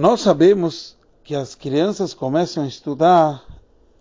[0.00, 3.42] Nós sabemos que as crianças começam a estudar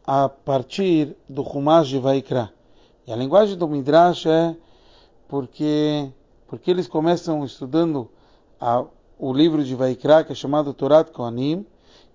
[0.06, 2.54] a partir do Humash de Vaikra.
[3.08, 4.56] E a linguagem do Midrash é
[5.28, 6.08] porque,
[6.46, 8.08] porque eles começam estudando
[8.62, 8.86] a,
[9.18, 11.66] o livro de Vaikra, que é chamado Torat Kohanim,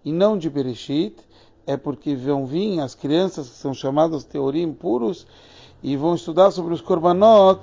[0.04, 1.16] e não de Bereshit,
[1.66, 5.26] é porque vão vir as crianças que são chamadas Teorim puros
[5.82, 7.60] e vão estudar sobre os Korbanot,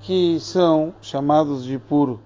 [0.00, 2.20] que são chamados de puro.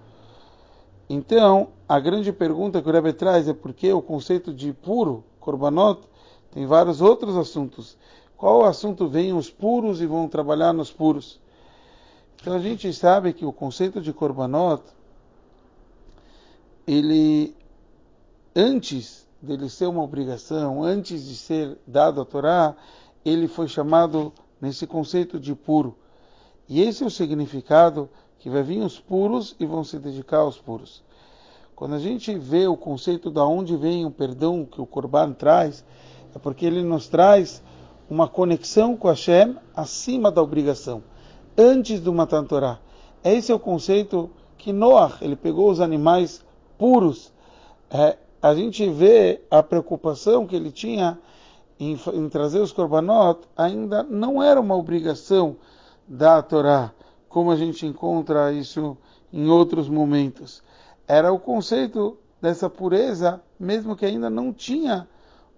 [1.11, 5.22] Então, a grande pergunta que o Rebbe traz é por que o conceito de puro,
[5.38, 6.00] Korbanot,
[6.50, 7.96] tem vários outros assuntos.
[8.36, 11.40] Qual assunto vem os puros e vão trabalhar nos puros?
[12.40, 14.82] Então a gente sabe que o conceito de Korbanot,
[16.86, 17.54] ele,
[18.56, 22.75] antes dele ser uma obrigação, antes de ser dado a Torá,
[23.25, 25.96] ele foi chamado nesse conceito de puro.
[26.66, 28.08] E esse é o significado
[28.39, 31.03] que vai vir os puros e vão se dedicar aos puros.
[31.74, 35.84] Quando a gente vê o conceito da onde vem o perdão que o Corban traz,
[36.34, 37.62] é porque ele nos traz
[38.08, 41.03] uma conexão com Hashem acima da obrigação,
[41.56, 42.78] antes do Matan Torah.
[43.25, 46.44] Esse é o conceito que Noah, ele pegou os animais
[46.78, 47.33] puros.
[47.91, 51.19] É, a gente vê a preocupação que ele tinha
[51.81, 55.56] em, em trazer os korbanot, ainda não era uma obrigação
[56.06, 56.92] da Torá
[57.34, 58.97] como a gente encontra isso
[59.33, 60.62] em outros momentos.
[61.06, 65.08] Era o conceito dessa pureza, mesmo que ainda não tinha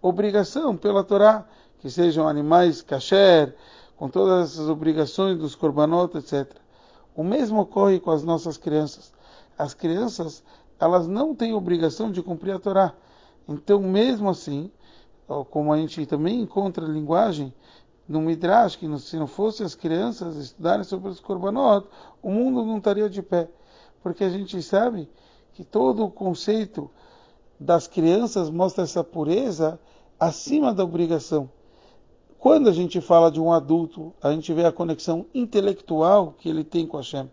[0.03, 1.47] obrigação pela Torá,
[1.79, 3.55] que sejam animais kasher,
[3.97, 6.53] com todas essas obrigações dos korbanot, etc.
[7.15, 9.13] O mesmo ocorre com as nossas crianças.
[9.57, 10.43] As crianças,
[10.79, 12.93] elas não têm obrigação de cumprir a Torá.
[13.49, 14.71] Então, mesmo assim,
[15.51, 17.55] como a gente também encontra linguagem
[18.09, 21.87] no Midrash, que se não fosse as crianças estudarem sobre os Korbanot,
[22.23, 23.49] o mundo não estaria de pé.
[24.03, 25.09] Porque a gente sabe
[25.57, 26.91] que todo o conceito
[27.59, 29.81] das crianças mostra essa pureza
[30.21, 31.49] acima da obrigação.
[32.39, 36.63] Quando a gente fala de um adulto, a gente vê a conexão intelectual que ele
[36.63, 37.31] tem com a Hashem.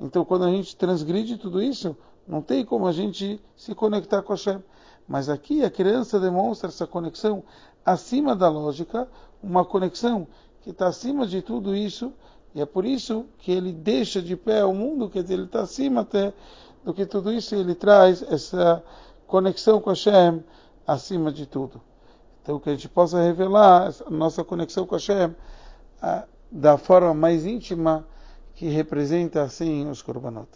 [0.00, 1.94] Então, quando a gente transgride tudo isso,
[2.26, 4.64] não tem como a gente se conectar com a Hashem.
[5.06, 7.44] Mas aqui a criança demonstra essa conexão
[7.84, 9.06] acima da lógica,
[9.42, 10.26] uma conexão
[10.62, 12.10] que está acima de tudo isso,
[12.54, 15.60] e é por isso que ele deixa de pé o mundo, quer dizer, ele está
[15.60, 16.32] acima até
[16.86, 18.80] do que tudo isso, ele traz essa
[19.26, 20.44] conexão com Hashem
[20.86, 21.82] acima de tudo.
[22.40, 25.34] Então, que a gente possa revelar a nossa conexão com Hashem
[26.48, 28.06] da forma mais íntima
[28.54, 30.48] que representa assim os Korbanot.